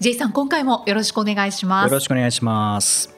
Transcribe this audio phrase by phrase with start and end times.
[0.00, 1.90] J さん今回もよろしくお願いします。
[1.90, 3.12] よろしくお願いします。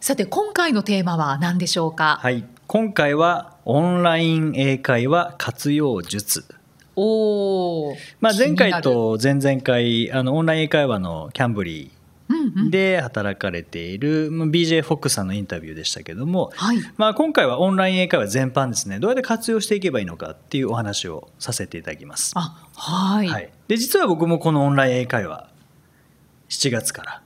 [0.00, 2.18] さて今回のテーマは何でしょうか？
[2.22, 2.46] はい。
[2.66, 6.46] 今回はオンライン英会話活用術。
[6.96, 11.97] おお、まあ、前回と前々回あのオンライン英会話のキャンブリー
[12.70, 16.78] で働かれているまあ BJ フォックスさんのインタビューでしたけども、はい。
[16.96, 18.98] まあ、今回はオンライン英会話全般ですね。
[18.98, 22.32] どうやって活用していけばいいのかっていうお話をさせていただきます。
[22.36, 25.48] あはい、はい、で実は僕もこのオンライン英会話
[26.48, 27.22] 7月から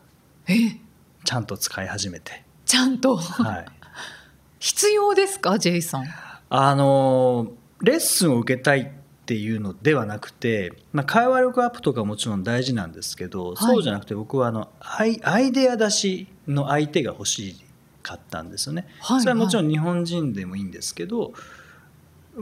[0.49, 0.79] え？
[1.25, 3.17] ちゃんと使い始めて、ちゃんと？
[3.17, 3.67] はい、
[4.59, 6.05] 必要ですか J さん？
[6.49, 8.93] あのレッスンを受けたい
[9.23, 17.57] っていうのではなくて、まあ、会話力アップとかもちろん大事なんですけど、そうじゃなくて僕はあのアイアイデア出しの相手が欲し
[18.03, 18.87] かったんですよね。
[19.01, 21.62] はいそれはもちろん日本人でもいいんですけど、まあ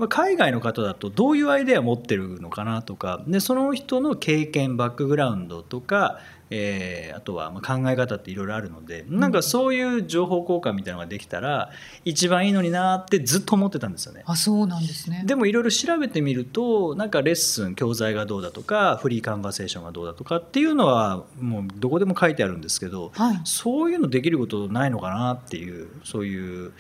[0.09, 11.71] 海外の方だとどういうアイデアを持ってるのかなとかでその人の経験バックグラウンドとか、えーあとはまあ考え方っていろいろあるのでなんかそういう情報交換みたいなのができたら
[12.05, 14.23] 一番いいのになってずっと思ってたんですよね。
[14.27, 26.73] あそうなんですねでもいろいろ調べてみるとなんかレッスン教材がどうだとかフリーカンバセーションがどうだとかっていうのはもうどこでも書いてあるんですけど、はいそういうのできることないのかなっていうそういう、えー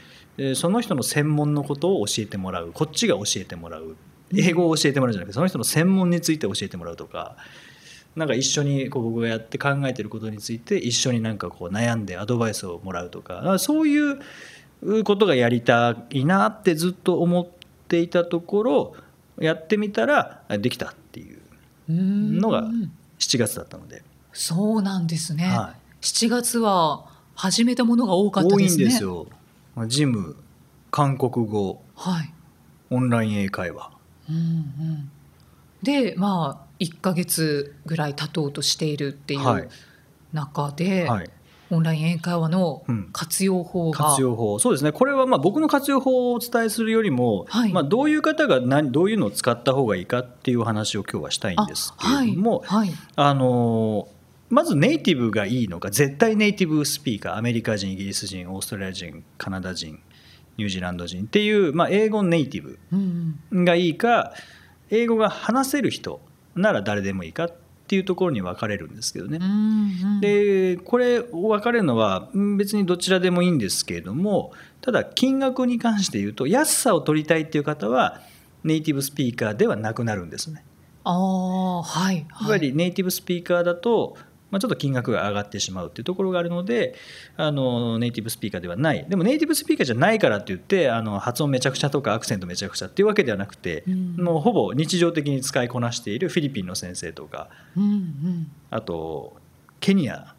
[0.54, 2.72] その人の専門のことを教えてもらう。
[2.72, 3.96] こっちが教えてもらう。
[4.34, 7.36] 英語を教えてもらうんじゃなくてその人の専門について教えてもらうとか。
[8.16, 17.48] なんか一緒にこう僕がやって考えてることについて一緒になんかこう悩んでアドバイスをもらうとかそういうことがやりたいなってずっと思っ
[17.86, 18.96] ていたところ
[19.38, 21.38] やってみたらできたっていう
[21.88, 22.64] のが
[23.18, 24.02] 7月だったので、
[24.32, 28.84] そうなんですね、は7月は始めたものが多かった多いですね。
[28.86, 29.26] んですよ
[29.86, 30.36] ジム
[30.90, 32.32] 韓国語はい、
[32.90, 33.90] オンライン英会話。
[34.28, 35.10] うんうん、
[35.82, 39.62] でまあ1か月ぐらい経とうとしているっていはい。
[39.62, 39.70] う
[40.32, 41.30] 中で、はい。
[41.72, 43.10] オンライン英会話のうん。
[43.12, 44.58] 活用法が、活用法。
[44.58, 44.90] そうですね。
[44.92, 47.72] これはまあ僕の活用法をお伝えするよりも、はい。
[47.72, 52.88] まあ、どういう方が何どういうのを使った方がいいかっていうお話を今日はしたいんですけれども、はい。
[52.88, 52.98] はい。
[53.16, 54.08] あの
[54.50, 60.00] まずネイティブがいいのか絶対ネイティブスピーカーアメリカ人イギリス人オーストラリア人カナダ人
[60.56, 64.34] ニュージーランド人っていう、まあ、英語ネイティブがいいか
[64.90, 66.20] 英語が話せる人
[66.54, 67.54] なら誰でもいいかっ
[67.86, 69.40] ていうところに分かれるんですけどね。
[70.20, 78.20] でこれ分かれるのはうん別にどちらでもいいんですけれどもただ金額に関して言うと安さを取りたいっていう方は
[78.62, 80.64] ネイティブスピーカーではなくなるんですね。
[81.04, 84.16] ああはいやっぱはいりネイティブスピーカーだと、
[84.50, 86.94] まあ、ちょっと金額が上がってしまうっていうところがあるので
[87.36, 89.04] あのネイティブスピーカーではない。
[89.08, 94.16] でもネイティブスピーカーじゃないからって言ってあの発音めちゃくちゃとかアクセントめちゃくちゃっていうわけではなくて、うん。
[94.16, 98.50] もうほぼ日常的に使いこなしているフィリピンの先生とかうんうん。
[98.70, 99.36] あと
[99.80, 100.34] ケニア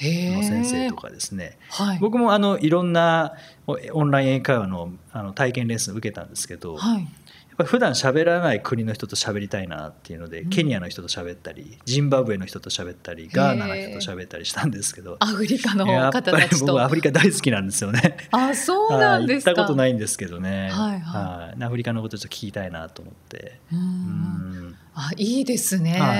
[0.00, 1.98] の先生とかですね、はい。
[1.98, 3.34] 僕もあのいろんな
[3.66, 7.08] おオンライン英会話のあの体験レッスン受けたんですけど、はい
[7.64, 10.50] 普段喋らない国の人と喋りたいなっていうので、うん。
[10.50, 18.16] ケニアの人と喋ったりジンバブエの人と喋ったりガーナの人と喋ったりしたんですけどアフリカのやっぱり方たちと僕アフリカ大好きなんですよね。
[18.30, 19.50] あそうなんですか。
[19.50, 21.60] はい行ったことないんですけどね、はいはい。
[21.60, 21.64] い。
[21.64, 23.58] アフリカのことちょっと聞きたいなと思って。
[23.72, 23.78] うん。
[23.78, 24.76] うん。
[24.94, 26.14] あいいですね、は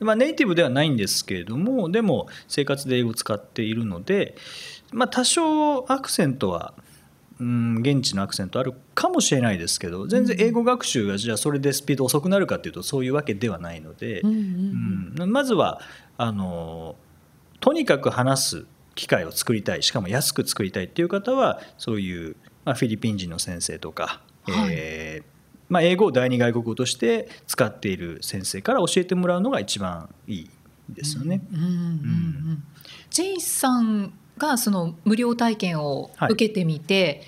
[0.00, 0.04] い。
[0.04, 4.36] まあ、ネイティブではないんですけれどもでも生活で英語を使っているので、
[4.92, 6.74] まあ、多少アクセントは、
[7.40, 15.32] うん、現地のアクセントあるかもしれないですけど全然英語学習がじゃあそれでスピード遅くなるかっていうとそういうわけではないので、うんうんうん。
[15.32, 15.80] まずは
[16.16, 16.96] あの
[17.60, 19.82] とにかく話す機会を作りたい。
[19.82, 24.68] しかも安く作りたいっていう方はそういう、まあ、フィリピン人の先生とか、はい。
[24.70, 25.34] えー
[25.68, 30.50] まあ、英語を第二外国語として使っている先生から教えてもらうのが一番いい
[30.90, 31.42] ですよね。
[31.52, 31.76] うんうんうんう
[32.52, 32.64] ん。
[33.10, 37.22] ジェイさんがその無料体験を受けてみて、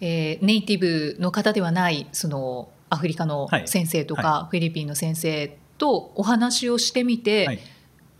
[0.00, 3.68] えーネイティブの方ではないそのアフリカのはい。
[3.68, 7.58] 先生とか、はフィリピンの先生とお話をしてみて、はい。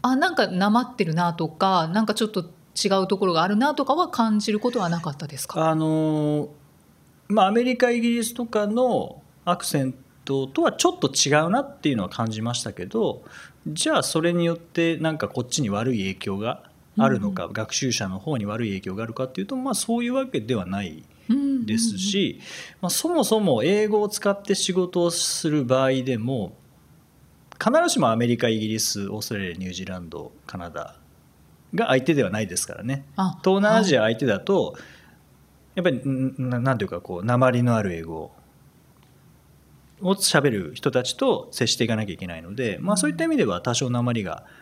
[0.02, 2.40] あなんかなまってるなとかなんかちょっと
[2.82, 5.69] 違うところがあるなとかは感じることはなかったですか？
[5.69, 6.48] あの
[7.28, 9.94] まあ、アメリカイギリスとかのアクセン
[10.25, 13.22] トとはちょっと違うなっていうのは感じましたけど
[13.66, 16.62] じゃあそれによってなんかこっちに悪い影響が
[16.96, 21.02] あるのか、学習者の方に悪い影響があるかっていうと、まあ、そういうわけではない
[21.64, 22.40] ですし、
[22.81, 26.56] まあ、そもそも英語を使って仕事をする場合でも
[27.62, 30.96] 必ずしもアメリカイギリスオーストラリアニュージーランドカナダ
[31.75, 33.04] が相手ではないですからね。
[33.44, 34.75] 東南アジア相手だと、
[35.75, 38.32] やっぱりなんていうかこう鉛のある英語
[40.02, 44.59] を喋る人たちと接していかなきゃいけないので、まあ、そういった意味では多少鉛が、うん、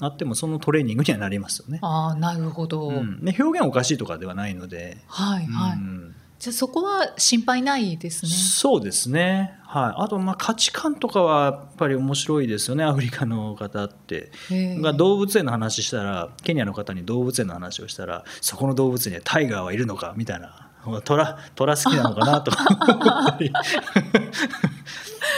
[0.00, 1.78] あってもそのトレーニングにはなりますよね。
[1.82, 4.98] あなるほど、うん、ね表現おかしいとかではないので。
[5.06, 8.30] はいはい、うんじゃあそこは心配ないですね。
[8.30, 9.58] そうですね。
[9.64, 10.04] はい。
[10.04, 12.84] あとまあ価値観とかはやっぱり面白いですよね。
[12.84, 14.30] アフリカの方って。
[14.50, 20.68] が動物園の話したら、ケニアの方に動物園の話をしたら、そこの動物園にはタイガーはいるのかみたいな。
[21.04, 22.52] トラトラ好きなのかなと。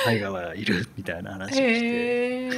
[0.04, 2.50] タイガーはいるみたいな話をして。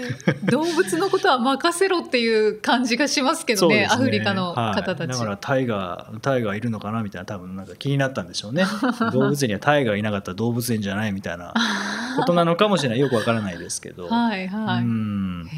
[0.45, 5.05] 動物のことは任せろっていう感じがしますけどね、ね、アフリカの方たち、は。
[5.05, 8.65] い、だからタイガータイガーいるのかなみたいな多分なんか気になったんでしょうね。
[9.13, 11.53] 動物園にはタイガーいなかったら動物園じゃないみたいな
[12.17, 12.99] ことなのかもしれない。
[12.99, 14.09] よくわからないですけど。
[14.09, 14.83] はいはい。
[14.83, 15.49] うん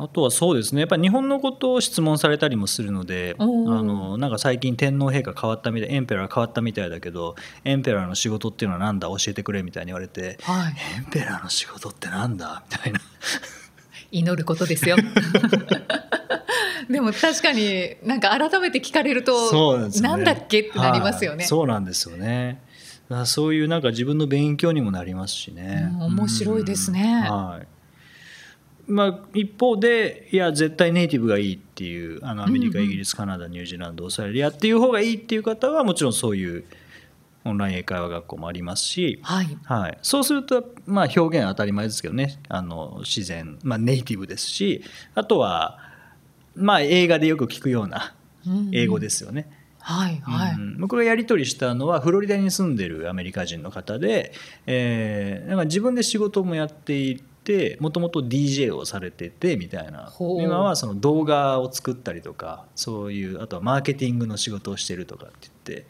[0.00, 0.82] あとはそうですね。
[0.82, 7.34] やっぱり日本のことを質問されたりもするのであのなんか最近天皇陛下変わったみたいエンペラー変わったみたいだけど
[7.64, 9.08] エンペラーの仕事っていうのは何だ？
[9.08, 12.62] 教えてくれみたいに言われて、はい、エンペラーの仕事ってなんだ？
[12.70, 13.00] みたいな。
[14.12, 14.96] 祈ることですよ。
[16.88, 22.62] でも確かになんか改めて聞かれるとなん、ね、なんだっけってなりますよね、はい、そうなんですよね。
[23.26, 27.66] そういうなんか自分の勉強にもなりますしね、うん、面白いですね、はい
[28.88, 36.64] まあ、一方でいや絶対ネイティブがいいっていうあのアメリカ、イギリスカナダニュージーランドオーストラリアっていう方がいいっていう方はもちろんそういう
[37.44, 39.58] オンライン英会話学校もありますし、はい。
[39.64, 42.40] はい、そうすると、まあ、表現は当たり前ですけどね。
[42.48, 44.82] あの自然、まあ、ネイティブですし
[45.14, 45.78] あとは、
[46.54, 48.14] まあ、映画でよく聞くような
[48.72, 49.46] 英語ですよね。
[49.52, 49.58] うん
[49.88, 54.32] はいはい、うん、僕がやり取りしたのはフロリダに住んでるアメリカ人の方で、
[54.66, 60.12] えー、なんか自分で仕事もやっていてもともと DJ をされててみたいな。
[60.20, 65.86] 今はその動画を作ったりとかそういうあとはマーケティングの仕事をしてるとかって言って。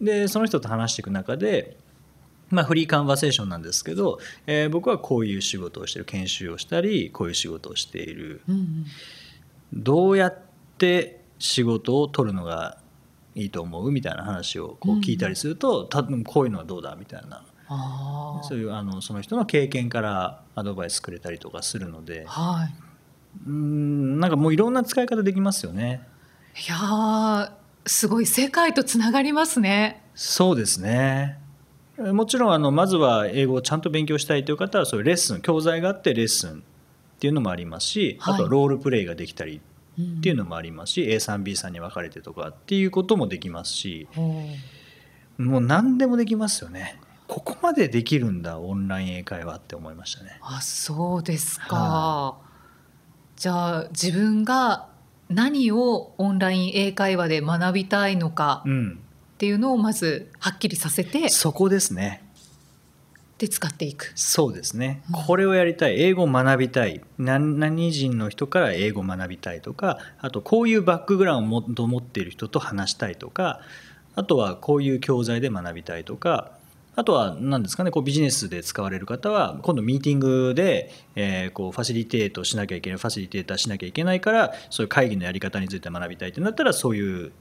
[0.00, 1.76] でその人と話していく中で
[2.50, 6.04] まあ、フリーカンバセーションなんですけど、えー、僕はこういう仕事をしてる。
[6.04, 8.86] 研修をしたりこういう仕事をしている、うんうん、
[9.72, 10.38] どうやっ
[10.78, 12.78] て仕事を取るのが
[13.34, 13.90] いいと思う？
[13.90, 16.94] みたいな話をこう聞いたりすると、うん、多分こういうのはどうだ？
[16.96, 17.42] みたいな
[18.42, 22.74] そういうあのその人の経験からアドバイスくれたりとかするので、はい、
[23.46, 26.06] うんなんかもういろんな使い方できますよね。
[26.54, 27.52] いや
[27.86, 30.02] すごい世界とつながりますね。
[30.14, 31.38] そうですね。
[31.98, 36.54] もちろんあのまずは英語をちゃんと勉強したいという方はそういうレッスン教材があってレッスンっ
[37.20, 39.60] ていうのもありますし、はい、あとはロールプレイができたり
[40.00, 44.08] っていうのもありますし、うん、A さん B さんに分かれてとかっていうこともできますし、
[45.38, 46.98] もう何でもできますよね。
[47.34, 50.38] ここまでできるんだオンライン英会話って思いましたね。
[50.40, 52.36] あそうですか、は
[53.34, 54.86] じゃあ自分が
[55.28, 62.22] 何をオンライン英会話で学びたいのかっていうのをまずはっきりさせて、うん、そこですね。
[63.38, 64.12] で使っていく。
[64.14, 67.00] そうですね、うん、これをやりたい英語を学びたい。
[67.18, 73.60] 何何人の人から英語を学びたいとかあとこういうバックグラウンドを持っている人と話したいとか
[74.14, 76.62] あとはこういう教材で学びたいとか
[76.96, 87.32] あとは何ですかねこうビジネスで使われる方は今度ミーティングで、えー、こうファシリテートしなきゃいけないファシリテーターしなきゃいけないからそういう会議のやり方について学びたいってなったらそういう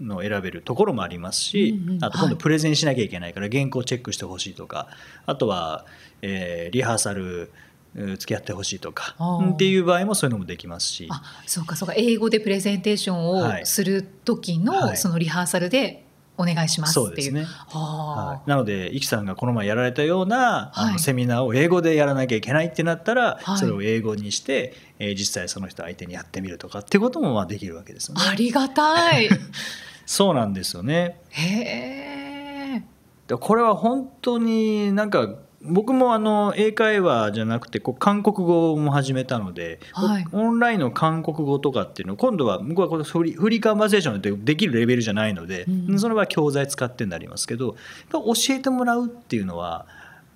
[0.00, 4.88] のを選べるところもありますし、うんうん、あと今度プレゼンしなきゃいけないから原稿チェックしてほしいとか
[5.24, 5.86] あとは、
[6.22, 7.50] えー、リハーサル
[7.96, 9.16] 付き合ってほしいとか
[9.54, 11.08] っていう場合もそういうのもできますし。
[11.10, 11.94] あそうかそうか。
[11.96, 16.05] 英語でプレゼンテーションをする時のそのリハーサルで
[16.38, 28.22] お願いしますそうですね、はい、なのでイキさんがこの前やられたような、あのセミナーを英語でやらなきゃいけないってなったら、はい、それを英語にして、えー、実際その人相手にやってみるとかっていうこともまあできるわけですよね。
[28.30, 29.28] ありがたい。
[30.06, 31.20] そうなんですよね。
[31.30, 32.82] へ
[33.28, 33.36] え。
[33.40, 35.28] これは本当になんか
[35.68, 47.76] 僕もあの英会話じゃなくてこう韓国語も始めたので、はい、オンラインの韓国語とかっていうの今度は僕はこのフリフリーカンバーセーションでできるレベルじゃないので、うん、それは教材使ってになりますけど
[48.12, 49.86] 教えてもらうっていうのは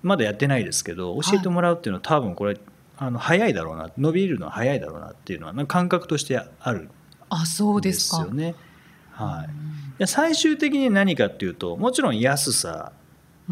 [0.03, 2.57] まだやってないですけど教えてもらうっていうのは多分これ
[2.97, 6.89] あの早いだろうな伸びるのは早いだろうなっていうのは感覚としてある
[7.29, 8.55] あそうですよね。
[9.11, 9.47] は
[9.99, 12.91] い、最終的に何かっていうともちろん安さ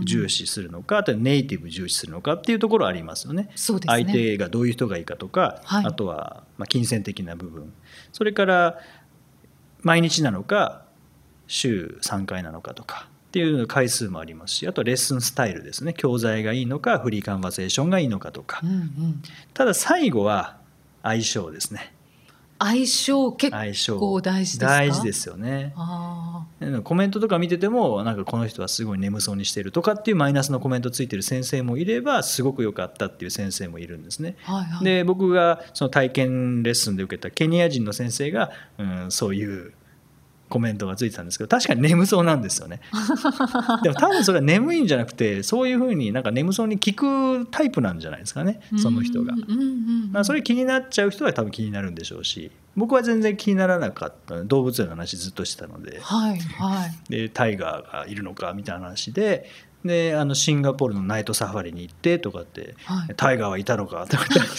[0.03, 3.49] 重視するのか、あとはネイティブ重視するのかっていうところありますよね。
[3.87, 4.03] ね。
[4.03, 5.85] 相手がどういう人がいいかとか、はい。
[5.85, 7.73] あとはまあ金銭的な部分。
[8.11, 8.79] それから
[9.81, 10.83] 毎日なのか
[11.47, 15.93] 週3回なのかとかっていう回数もありますしあとはレッスンスタイルですね。
[15.93, 18.61] 教材がいいのかフリーカンバセーションがいいのかとか。
[18.63, 19.21] うんうん。
[19.53, 20.57] ただ最後は
[21.03, 21.93] 相性ですね
[22.59, 23.51] 相性結
[23.97, 24.67] 構大事ですか？
[24.67, 25.73] 大事ですよね。
[25.75, 26.45] あ
[26.83, 34.35] コメントとか見ててもなんかこの人はすごい眠そうにしてるとかっていうマイナスのコメントついてる先生もいればすごく良かったっていう先生もいるんですね。
[34.45, 34.83] あはいはい。
[34.83, 39.73] で僕がその体験レッスンで受けたケニア人の先生が、うん、そういう
[40.49, 42.81] コメントがついてたんですけど確かに眠そうなんですよね。
[43.83, 49.33] でも多分それは眠いんじゃなくてそういうふうになんか眠そうに聞くタイプなんじゃないですかねその人が。
[50.11, 54.43] まあ、それ気になっちゃう人は多分気になるんでしょうし僕は全然気にならなかった。
[54.43, 55.99] 動物園の話ずっとしてたので。
[56.01, 56.91] はいはい。
[57.09, 59.49] でタイガーがいるのかみたいな話で
[59.85, 63.13] であのシンガポールのナイトサファリに行ってとかって、はい。
[63.15, 64.49] タイガーはいたのかとか言って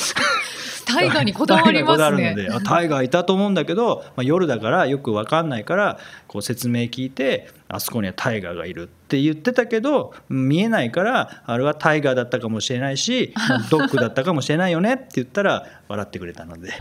[0.94, 2.35] 大河にこだわりますね。
[2.35, 16.73] タイガーにこだわるのであタイガーいたと思うんだけど、まあ、夜だからよく分かんないからこう説明聞いてあそこにはタイガーがいるって言ってたけど見えないからあれはタイガーだったかもしれないしまあ ドッグだったかもしれないよねって言ったら笑ってくれたので。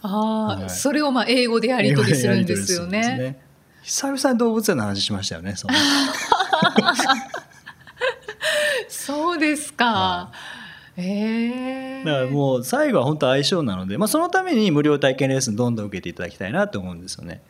[0.00, 0.70] ああ、はい。
[0.70, 3.18] それをまあ英語でやり取りするんですよね。
[3.18, 3.48] です
[3.88, 5.74] 久々に動物園の話しましたよねその。
[8.88, 9.86] そうですか。
[9.86, 10.32] は。
[10.98, 17.40] ええだからもう最後は本当相性なので、まあ、そのために無料体験レッスンどんどん受けていただきたいなと思うんですよね。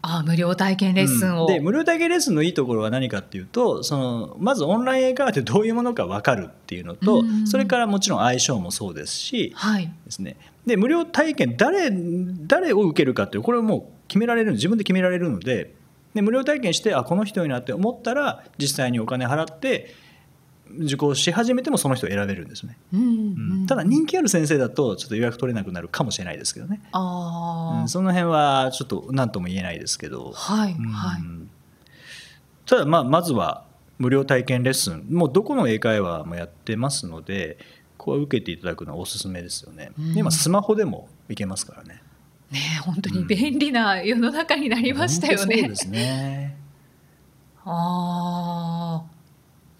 [0.00, 1.46] あ無料体験レッスンを。
[1.46, 9.90] うんで無料体験レッスンのいいところは何かっていうとそのまずオンライン英会話ってどういうものか分かるっていうのと、うんそれからもちろん相性もそうですしはい。
[10.04, 10.36] ですね
[10.66, 15.74] で無料体験誰誰を受けるかっていうこれはもう決められる自分で決められるので
[16.14, 19.94] で無料体験してあこの人いいなって思ったら実際にお金払って
[20.80, 22.76] 受講し始めてもその人を選べるんですね。
[22.92, 23.62] うんううん。
[23.64, 27.88] ん、ただ人気ある先生だとちょっと予約取れなくなるかもしれないですけどね、ああ、うん。
[27.88, 30.86] その辺はちょっと何とも言えないですけど、はいうん。
[30.86, 31.22] はい。
[32.66, 33.64] ただまあまずは
[33.98, 35.06] 無料体験レッスン。
[35.10, 37.58] もうどこの英会話もやってますので
[37.96, 40.14] こう受けていただくのはおすすめですよね、うん。
[40.14, 42.02] で今スマホでもいけますからね。
[42.50, 45.56] ねえ本当に便利な世の中になりましたよね。
[45.56, 46.56] 本当そうですね。
[47.64, 49.17] ああ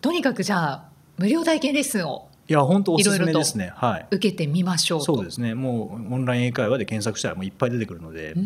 [0.00, 3.73] とにかくじゃあ無料体験レッスンをいや本当おすすめですね。
[3.76, 4.07] はい。
[4.11, 5.05] 受けてみましょうと。
[5.17, 5.55] そうですね。
[5.55, 8.45] もうオンライン英会話で検索したらもういっぱい出てくるので、うんう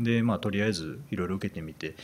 [0.00, 0.02] ん。
[0.02, 1.94] でまあとりあえずいろいろ受けてみて。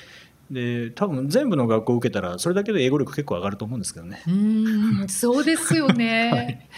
[0.49, 4.23] で多分全部の学校を受けたらそれだけで英語力結構上がると思うんですけどね。
[4.29, 5.09] うーん。
[5.09, 6.71] そうですよね。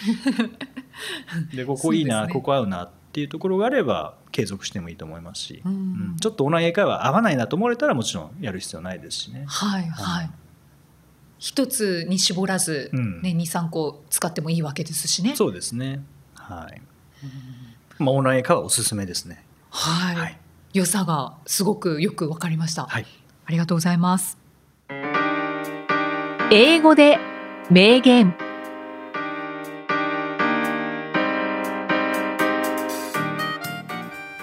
[1.54, 2.32] でここいいな、ね。
[2.32, 5.72] ここ合うなっていうところがあれば継続してもいいと思いますし、うん。
[5.72, 5.76] う
[6.14, 6.16] ん。
[6.18, 9.44] ちょっとオンライン英会話合わないなと思われたらもちろんやる必要ないですしね。
[9.46, 10.28] はいははいい。
[11.38, 15.36] 一つに絞らず、うんね二三個使ってもいいわけですしね。
[15.36, 16.02] そうですね。
[16.34, 16.82] はい。
[17.98, 19.44] まあオンライン英会話おすすめですね。
[19.70, 20.38] はい、はい
[20.74, 22.86] 良さがすごくよくわかりました。
[22.86, 23.06] はい。
[23.46, 24.38] ありがとうございます。
[26.50, 27.18] 英語で
[27.70, 28.47] 名言。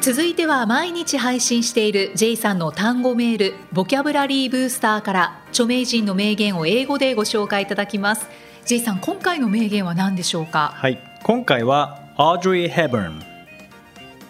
[0.06, 8.28] 続いては毎日配信している J さんの単語メールボキャブラリーブースターから著名人の名言を英語でご紹介いただきます
[8.68, 10.74] J さん今回の名言は何でしょうか？
[10.76, 11.00] はい。
[11.24, 13.18] 今回はオードリー・ヘブン。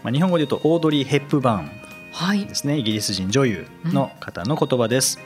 [0.01, 1.72] まあ日本語で言うとオードリー・ヘップバーン
[2.13, 2.77] はいですね。
[2.77, 5.20] イギリス人女優の方の言葉です。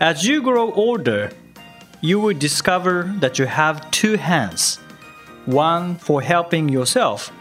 [0.00, 1.34] As you grow older,
[2.02, 4.78] you will discover that you have two hands,
[5.46, 7.32] one for helping yourself,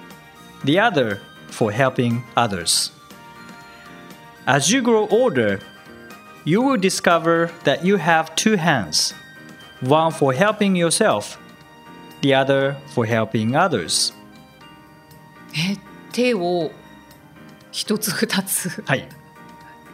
[0.64, 1.20] the other
[1.52, 2.92] for helping others.
[4.46, 5.60] As you grow older,
[6.46, 9.14] you will discover that you have two hands,
[9.82, 11.38] one for helping yourself,
[12.22, 14.14] the other for helping others.
[15.54, 15.78] え
[16.12, 16.72] 手を
[17.72, 19.08] 一つ二つはい。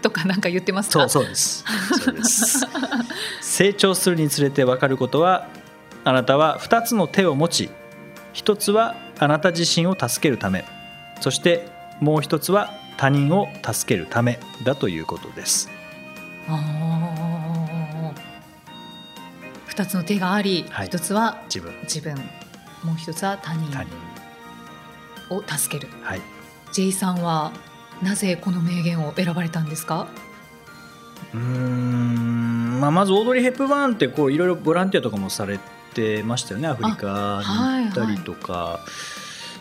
[0.01, 1.63] とかなんか言ってますかそうそうです。
[2.03, 2.67] そうです。
[3.41, 5.47] 成長するにつれて分かることは、
[6.03, 7.69] あなたは2つの手を持ち、
[8.35, 10.65] 1つはあなた自身を助けるため、
[11.25, 11.67] そして
[12.01, 15.71] もう1つは他人を助けるためだということです。
[16.47, 18.21] あー。
[19.65, 20.85] 二つの手があり、はい。
[20.85, 22.13] 一つは自分、自分。
[22.83, 23.75] もう一つは他人。
[25.31, 25.91] を助ける。
[26.03, 26.21] はい。
[26.71, 27.51] J さんは
[28.03, 30.05] なぜこの名言を選ばれたんですか？
[31.33, 35.57] うーん、まあ、まずオードリー・ヘップバーンってこういろいろボランティアとかもされ
[35.95, 36.67] てましたよね。
[36.67, 37.41] アフリカ
[37.79, 38.81] に行ったりとか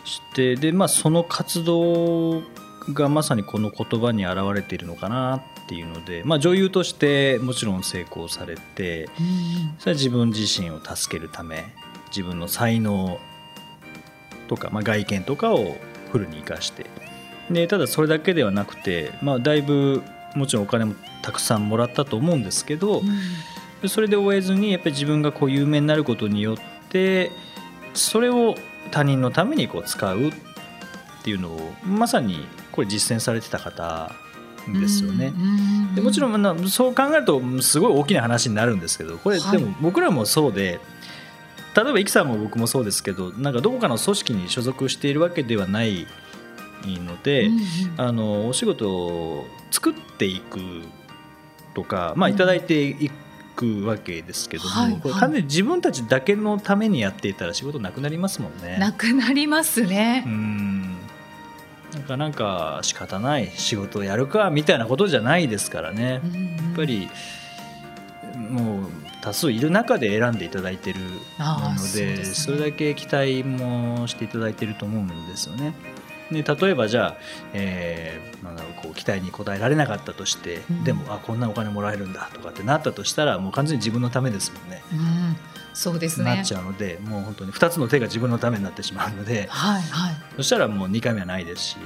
[0.05, 2.43] して、で、まあ、その活動
[2.93, 9.09] がまさにこの言葉に表れているのかなっていうので、まあ、女優としてもちろん成功されて
[9.79, 11.65] それは自分自身を助けるため
[12.09, 13.19] 自分の才能
[14.47, 15.75] とか、まあ、外見とかを
[16.11, 16.85] フルに生かして。
[17.49, 20.01] でただそれだけではなくて、まあ、だいぶ
[20.35, 23.01] もちろんお金もたくさんもらったと思うんですけど、
[23.81, 26.57] うん、それで終えずにやっぱり自分がこう有名になることによっ
[26.89, 27.31] て
[27.93, 28.55] それを
[28.91, 30.31] 他人のためにこう使うっ
[31.23, 34.11] ていうのをまさにこれ実践されてた方
[34.67, 35.33] ですよね。
[35.95, 40.79] でもちろんそう考えるとすごい大きな話になるんですけどこれでも僕らもそうで、
[41.75, 46.07] 例えばイキさんも僕もそうですけどなんかどこかの組織に所属しているわけではない
[46.85, 47.61] ので、うんうん、
[47.97, 50.59] あのお仕事を作っていく
[51.73, 53.09] とか、まあ、いただいてい
[53.55, 58.77] くわけですけども、はいはい、これ完全に自分たちだけのためにやっていたら仕事なくなりますもんね。
[58.77, 60.23] なくなりますね。
[60.25, 60.95] うん
[61.93, 66.19] なんかなんか仕方ない仕事をやるかみたいなことじゃないですからね。
[66.23, 67.09] うんうん、やっぱり
[68.49, 68.87] もう
[69.21, 70.99] 多数いる中で選んでいただいてる
[71.39, 75.73] ので、ね、それだけ期待もしていただいてると思うんですよね。
[76.31, 77.17] で例えばじゃあ、
[77.53, 84.81] えー、なんだろうこう期待に応えられなかったとして、うん、でもあこんなお金もらえるんだとかってなったとしたらもう完全に自分のためですもんね。
[84.91, 85.37] うん、
[85.73, 86.35] そうですね。
[86.35, 91.77] なっちゃうのでもう本当に2つの手が自分のためになってしまうので、はいはい、そしたらもう2回目はないですし、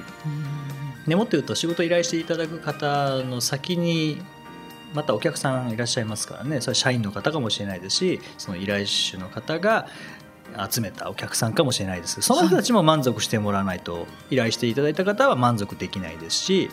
[1.08, 4.22] うん、もっと言うと仕事依頼していただく方の先に
[4.93, 6.62] またお客さんいらっしゃいますからね。
[6.62, 9.88] それは社員の方かもしれないですしその依頼主の方が
[10.70, 12.22] 集めたお客さんかもしれないです。
[12.22, 16.70] その人たちも満足してもらわないと依頼していただいた方は満足できないですし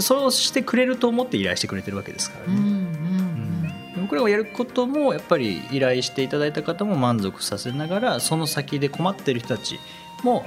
[0.00, 2.58] そうしてくれると思って依頼してくれてるわけですからね。
[2.58, 9.78] うんうんうん、僕らがやることもやっぱり依頼していただいた方も満足させながらその先で困ってる人たち
[10.22, 10.44] も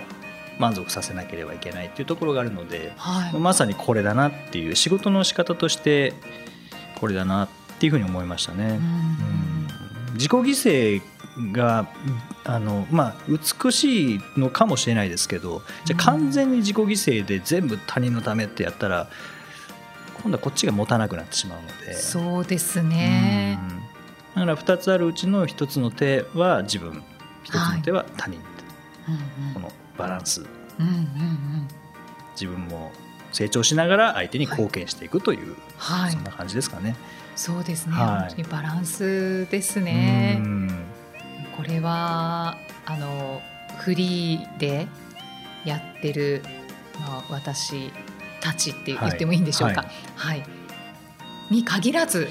[0.60, 6.14] 満足させなければいけないっていうところがあるので、はい、まさにこれだなっていう仕事の仕方として
[7.00, 7.50] これだなっ
[7.80, 8.80] ていうふうに思いましたね。
[8.80, 11.02] うん、自己犠牲
[11.38, 11.88] が
[12.44, 19.08] あの、まあ、美しいのかもしれないですけどじゃ完全に自己犠牲で全部他人のためってやったら
[20.22, 21.94] 今度はこっちが持たなくなってしまうので。
[21.94, 23.58] そうですね、
[24.36, 27.04] だから2つあるうちの1つの手は自分。
[27.46, 29.54] 1つの手は他人、はい。
[29.54, 30.42] このバランス、
[30.80, 31.68] うんうんうん、
[32.34, 32.92] 自分も
[33.32, 36.96] 成長しながら相手に貢献していくという、はい、そんな感じですかね。
[37.36, 40.40] そうですね、はい、バランスですね。
[41.58, 43.42] これはあの
[43.78, 44.88] フリーで
[45.66, 46.44] やってる、
[47.00, 47.92] まあ、私
[48.42, 49.84] たちって言ってもいいんでしょうか、
[50.16, 50.46] はい、は
[51.50, 52.28] い、に限らず、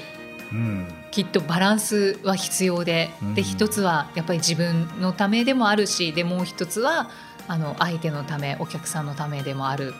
[0.51, 7.09] うん、きっとバランスは必要でうん、で一つはやっぱり自分のためでもあるしでもう一つは
[7.47, 9.93] あの相手のためお客さんのためでもある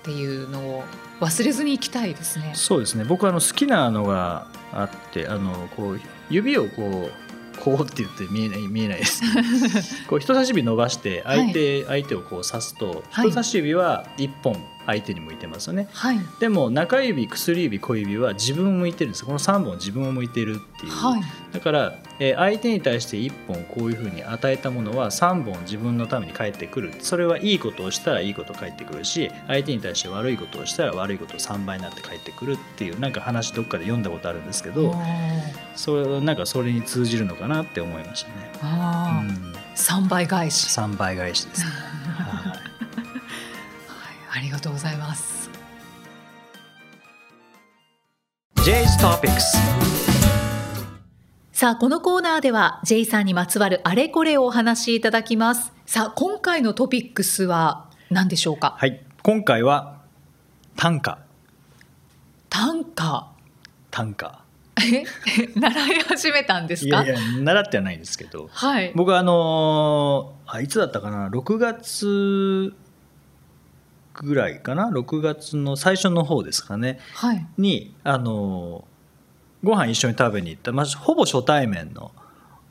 [0.00, 0.84] っていうのを
[1.20, 2.52] 忘れずにいきたいですね。
[2.54, 3.04] そうですね。
[3.04, 7.25] 僕あの好きなのがあってあのこう指をこう
[7.60, 9.22] こうって言って見えない見えないです。
[10.08, 21.22] こう人差し指伸ばして相手、はい、相手をこう指すと人差し指は1本相手に向いてますよね、はい、でも中指薬指小指は自分を向いてるんですこの3本自分を向いてるっていう、はい、
[21.52, 26.92] だから、えー、相手に対して1本こういうふうに与えたものは3本自分のために返ってくる。
[27.00, 34.94] それはいいことをしたらいいこと返ってくるし相手に対して悪いことをしたら悪いこと3倍になって返ってくるっていうなんか話どっかで読んだことあるんですけど
[35.74, 38.34] それなんかそれに通じるのかなって思いましたね。
[38.62, 40.68] あうん、3倍返し。
[40.68, 41.85] 3倍返しです、ね
[44.36, 45.48] ありがとうございます。
[48.56, 49.40] J's Topics
[51.52, 55.72] さあこのコーナーでは J さんにまつわるあれこれをお話しいただきます。
[55.86, 58.74] さあ今回のトピックスは何でしょうか？
[58.78, 59.02] はい。
[59.22, 60.00] 今回は
[60.76, 61.18] 短歌。
[62.50, 63.28] 短歌？
[63.90, 64.40] 短歌。
[64.78, 65.04] え？
[65.58, 67.04] 習い始めたんですか？
[67.04, 72.74] いやいや習ってはないんですけど、はい、僕はあのあいつだったかな？6月
[74.22, 78.84] ぐらいかな？6月の最初の方ですかね、はい、にあの
[79.62, 82.12] ご飯一緒に食べに行った、まあ、ほぼ初対面の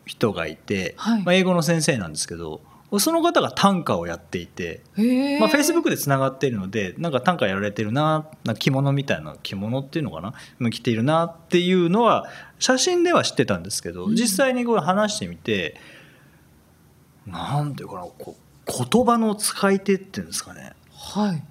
[0.06, 2.62] 人がいて、はい、まあ、英語の先生なんですけど
[3.00, 4.82] その方が短歌をやっていて、
[5.40, 10.22] まあ、フェイスブックでつながっているのでなんか短歌やられてるなな着物みたいな着物っていうのか
[10.60, 10.70] な？
[10.70, 12.30] 着ているなっていうのは
[12.60, 15.76] 写真では知ってたんですけど、実際にこう話してみて
[17.26, 20.74] なんていうかなこう言葉の使い手っていうんですかね
[21.06, 21.44] はい。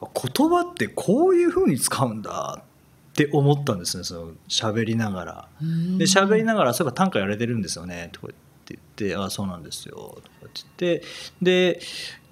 [0.00, 5.48] 言葉ってこういうふうに使うんだって思ったんですねその喋りながら。
[5.60, 8.28] で喋りながら「そういえば短歌やれてるんですよね」とか
[8.68, 11.06] 言って「ああそうなんですよ」とかって言って。
[11.42, 11.80] で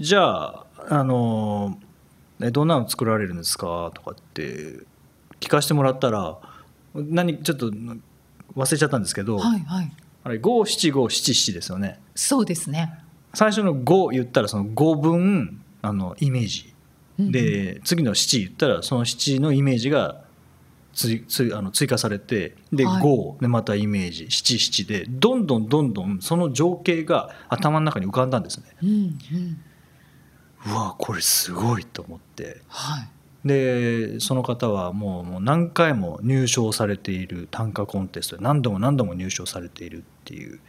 [0.00, 1.78] じゃああの
[2.40, 4.80] えどんなの作られるんですか?」とかって
[5.40, 6.38] 聞かせてもらったら
[6.94, 7.70] 何ちょっと
[8.56, 9.92] 忘れちゃったんですけど、はいはい。
[10.24, 12.00] あれ五七五七七ですよね。
[12.14, 12.92] そうですね。
[13.34, 16.74] 最初の五言ったらその五分あのイメージ。
[17.18, 20.22] で次の七言ったらその七のイメージが
[20.92, 23.02] つつあの追加されてではい。
[23.02, 23.36] 五。
[23.40, 24.26] でまたイメージ。
[24.30, 25.04] 七七で。
[25.08, 28.64] どんどんどんどんその情景が頭の中に浮かんだんですね。
[28.82, 29.60] うんうん。
[30.66, 32.62] うわこれすごいと思って。
[32.68, 33.08] はい。
[33.44, 40.60] でその方はもうもう何回も入賞されている短歌コンテストで何度も何度も入賞されているっていう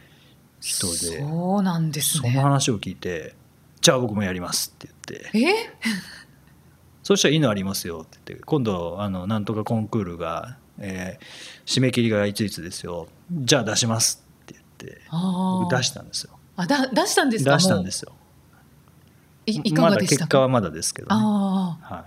[0.60, 1.20] 人で。
[1.20, 3.34] そうなんですそのね話を聞いて
[3.80, 5.38] 「じゃあ僕もやります」って言って。
[5.38, 5.72] え
[7.02, 8.44] 「そしたらいいのありますよ」って言って。
[8.44, 11.24] 今度あのなんとかコンクールが、えー
[11.66, 13.06] 締め切りがいついつですよ。
[13.30, 14.64] じゃあ出しますって言っ
[14.94, 15.02] て。
[15.76, 16.32] 出したんですよ。
[16.56, 17.52] あだ出したんですか？
[17.56, 18.12] 出したんですよ。
[19.46, 20.18] いいかがでしたか？
[20.24, 21.14] 結果はまだですけど、ね。
[21.14, 22.04] ああは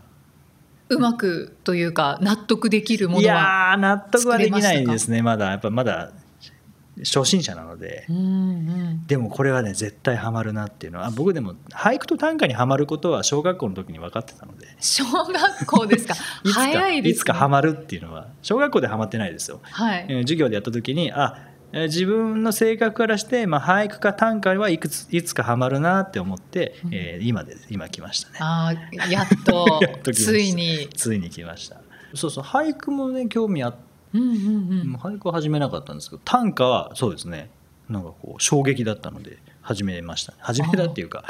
[0.90, 5.50] うまくというか納得できるもい、いのはやー納得はできないですねまだ。
[5.52, 6.12] やっぱまだ
[7.00, 9.08] 初心者なのでうんうん。
[9.08, 14.68] でもこれはね絶対ハマるなっていうのは僕でも俳句と短歌にはまることは小学校の時に分かってたので。
[14.80, 16.14] 小学校ですか？
[16.46, 20.06] いつか早いです、ね、いつかハマるっていうのは小学校ではまってないですよ、はい。
[20.08, 26.94] えー授業でやった時にあえー自分の性格からして、まあ、俳句か短歌はいくついつかハマるなって思って、うん。
[26.94, 28.38] えー今で今来ましたね。
[28.40, 29.80] ああやっと
[30.14, 30.88] ついに。
[30.96, 31.78] ついに来ました。
[32.14, 37.50] そうそう俳句もね興味あって、俳句は始めなかったんですけど短歌はそうですね。
[37.90, 40.38] なんかこう衝撃だったので始めましたね。
[40.42, 41.26] 始めたっていうか、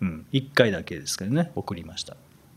[0.00, 1.50] うん、1回だけですけどね。
[1.54, 2.16] 送りました。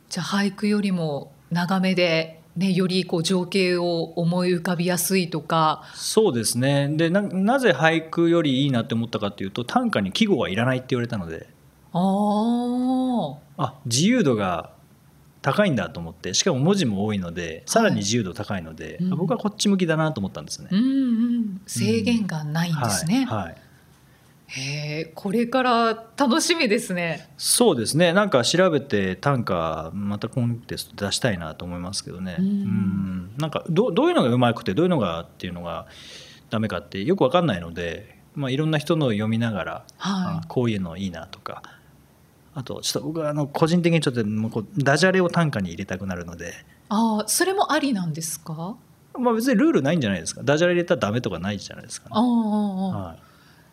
[0.09, 5.83] じゃあ俳句よりも長めで、ね、よりこう情景を思い浮かびやすいとか。
[5.95, 6.89] そうですね。
[6.89, 11.47] でななぜ俳句よりいいなって思ったかっていうと短歌に季語はいらないって言われたので。
[11.93, 14.71] あああ自由度が
[15.41, 19.13] 高いんだと思ってしかも文字も多いのでさらに自由度高いので、うん。
[19.13, 20.69] あ僕はこっち向きだなと思ったんですね。
[20.71, 20.83] うんう
[21.39, 23.43] ん制限がないんですね、はい。
[23.45, 23.55] はい。
[24.47, 27.29] へえこれから楽しみですね。
[27.37, 28.13] そうですね。
[28.13, 32.35] なんか調べて短歌またコンテスト出したいなと思いますけどね。
[32.37, 32.45] うん。
[32.45, 33.31] うん。
[33.37, 35.87] なんかどどういうのがうまくてどういうのがっていうのが
[36.49, 41.63] ダメかってよく分かんないので、まあ、いろんな人のを読みながら、はあこういうのいいなとか
[42.53, 46.53] あとちょっと僕はあの個人的にちょっともうこうダジャレを短歌に入れたくなるので、
[46.89, 48.75] ああそれもありなんですか？
[49.17, 50.41] まあ、別にルールないんじゃないですか。
[50.43, 52.15] ダジャレ入れたらダメとかないじゃないですか、ね。
[52.15, 53.15] ああああは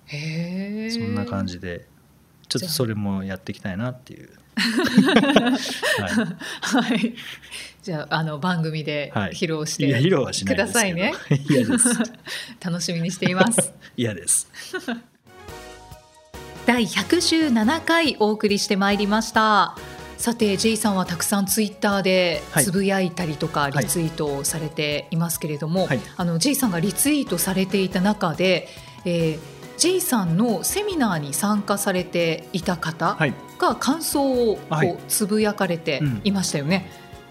[0.07, 1.87] へえい、そんな感じで
[2.49, 4.31] ちょっとそれもやっていきたいなっていう。
[4.57, 5.59] は
[6.81, 6.89] い。
[6.89, 7.15] はい。
[7.83, 9.33] じゃああの番組ではい。
[9.33, 11.15] 披露して露はしないくださいね。
[11.49, 11.89] 嫌です。
[12.65, 13.73] 楽しみにしています。
[13.97, 14.49] 嫌です
[16.69, 19.75] 第117回お送りしてまいりました。
[20.19, 22.65] さて J さんはたくさんツイッターではい。
[22.65, 23.73] つぶやいたりとかい。
[23.73, 26.01] リツイートをされていますけれども、はい。
[26.19, 28.69] あの J さんがリツイートされていた中で、
[29.07, 29.39] えー、
[29.79, 33.33] J さんのセミナーに参加されていた方はい。
[33.59, 34.99] が感想をこうはい。
[35.09, 36.91] つぶやかれていましたよね、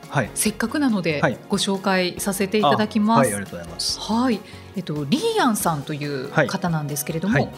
[0.09, 0.31] はい。
[0.33, 1.37] せっかくなのではい。
[1.47, 3.17] ご紹介させていただきます。
[3.17, 3.99] あはいありがとうございます。
[3.99, 4.39] はい、
[4.75, 6.47] えっとリーアンさんというはい。
[6.47, 7.49] 方なんですけれども、はい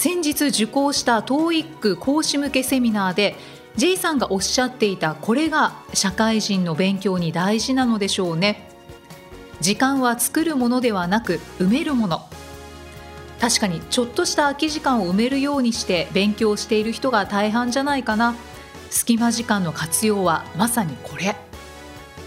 [0.00, 3.36] 先日受講した TOEIC 講師向けセミナーで
[3.76, 8.66] J さんがおっしゃっていたこれが社会人の勉強に大事なのでしょうね。
[9.60, 12.26] 時間は作るものではなく埋めるもの。
[13.42, 18.36] 確かにちょっとした空き時間を埋めるようにして勉強している人が大半じゃないかな。
[18.88, 21.36] 隙間時間の活用はまさにこれ。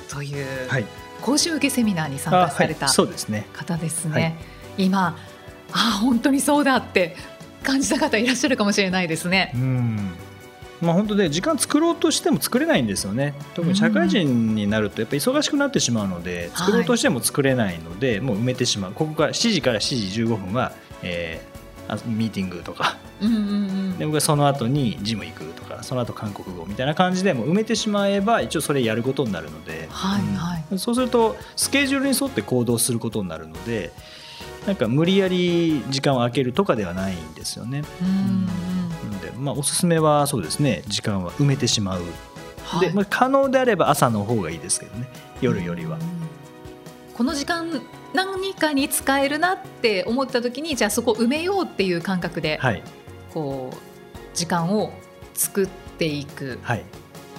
[0.10, 0.86] というはい。
[1.24, 3.48] 講師向けセミナーに参加されたそうですね。
[3.52, 4.36] 方ですね、はい。
[4.86, 5.18] 今
[5.74, 7.16] あ本当にそうだって
[7.64, 9.52] 感じた方いらっしゃるかもしれないですね。
[9.56, 10.12] うん。
[10.82, 13.34] まあ本当で時間作ろうとしても作れないんですよね。
[13.54, 16.68] 特に社会人になるとやっぱり忙しくなってしまうので、はい。
[16.68, 18.92] 作ろうとしても作れないので、もう埋めてしまう。
[18.92, 21.54] ここから7時から7時15分は、えー
[21.88, 22.98] あミーティングとか。
[23.22, 23.98] うんうんうん。
[23.98, 30.64] で僕はその後にジム行くとかその後韓国語みたいな感じでもう埋めてしまえば一応それやることになるので、はいはい。
[30.72, 30.80] うん。
[30.80, 33.92] そうするとスケジュールに沿って行動することになるので
[34.66, 37.84] なんか無理やり時間を空けるとかではないんですよね。
[38.02, 38.48] うん
[39.14, 40.84] ので、まあ、おすすめはそうですね。
[40.88, 42.02] 時間は埋めてしまう、
[42.66, 42.88] はい。
[42.88, 45.08] でまあ、可能であれば朝の方がいいですけどね。
[45.42, 45.98] 夜よりは。
[45.98, 46.04] うん。
[47.14, 47.82] この時間
[48.14, 52.82] 何かに使えるなって思った時にじゃあそこ埋めようっていう感覚で、はい。
[53.34, 54.92] こう時間を
[55.34, 56.84] 作っていくはい、っ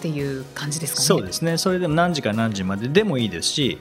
[0.01, 1.07] ていう感じですかね。
[1.07, 1.59] そうですね。
[1.59, 3.79] それでも何時から何時まででもいいですし、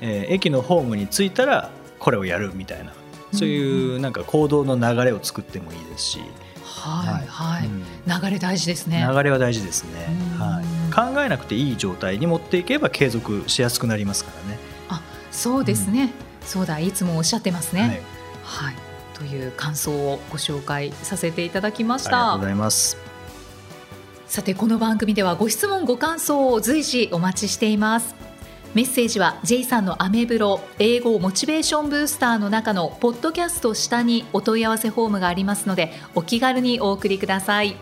[0.00, 1.70] えー駅のホームに着いたら
[2.00, 2.92] これをやるみたいな。
[3.32, 6.20] そういうなんか行動の流れを作ってもいいですし、
[6.64, 7.26] はい。
[7.26, 7.84] はい、うん。
[8.06, 9.06] 流れ大事ですね。
[9.08, 10.06] 流れは大事ですね。
[10.34, 10.40] うん。
[10.40, 11.14] はい。
[11.14, 14.58] 考えなくていい状態に持っていけば継続しやすくなりますからね。
[14.88, 18.02] あそうですね、うん、そうだいつもおっしゃってますね。
[18.42, 18.74] はい、はい、
[19.14, 22.10] という感想をご紹介させていただきました。
[22.10, 22.96] ありがとうございます。
[24.26, 28.14] さてこの番組ではご質問ご感想を随時お待ちしています
[28.72, 37.74] メッセージは J さんのアメブロ英語モチベーションブースターの中のポッドキャスト下にお問い合わせフォームがありますのでお気軽にお送りください。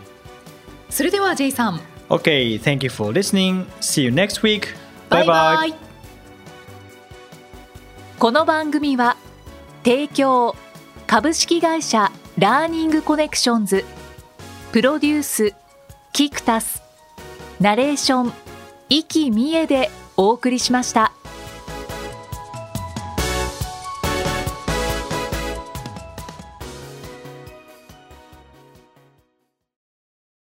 [0.89, 1.79] それでは J さん。
[2.09, 4.63] OK thank you for listening see you next week
[5.09, 5.75] バイバイ。
[8.17, 9.15] この番組は
[9.83, 10.55] 提供
[11.05, 13.85] 株式会社ラーニングコネクションズ
[14.71, 15.53] プロデュース
[16.13, 16.81] キクタス
[17.59, 18.33] ナレーション
[18.89, 19.91] 生きみえで
[20.21, 21.13] お送りしました。